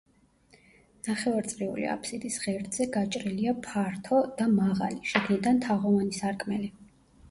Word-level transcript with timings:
ნახევარწრიული 1.07 1.85
აფსიდის 1.97 2.39
ღერძზე 2.47 2.89
გაჭრილია 2.97 3.55
ფართო 3.71 4.25
და 4.43 4.51
მაღალი, 4.59 5.01
შიგნიდან 5.15 5.67
თაღოვანი 5.71 6.23
სარკმელი. 6.23 6.77